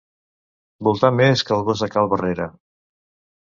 [0.87, 2.49] Voltar més que el gos de cal Barrera.